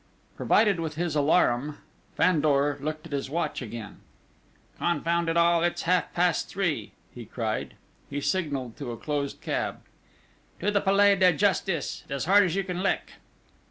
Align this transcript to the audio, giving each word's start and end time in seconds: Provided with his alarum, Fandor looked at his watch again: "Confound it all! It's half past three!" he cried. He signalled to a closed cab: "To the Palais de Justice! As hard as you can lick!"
Provided 0.35 0.79
with 0.79 0.95
his 0.95 1.15
alarum, 1.15 1.77
Fandor 2.15 2.79
looked 2.81 3.05
at 3.05 3.11
his 3.11 3.29
watch 3.29 3.61
again: 3.61 3.97
"Confound 4.79 5.29
it 5.29 5.37
all! 5.37 5.61
It's 5.63 5.83
half 5.83 6.11
past 6.15 6.49
three!" 6.49 6.93
he 7.13 7.23
cried. 7.23 7.75
He 8.09 8.19
signalled 8.19 8.75
to 8.77 8.89
a 8.91 8.97
closed 8.97 9.41
cab: 9.41 9.81
"To 10.59 10.71
the 10.71 10.81
Palais 10.81 11.17
de 11.17 11.31
Justice! 11.33 12.03
As 12.09 12.25
hard 12.25 12.43
as 12.45 12.55
you 12.55 12.63
can 12.63 12.81
lick!" 12.81 13.11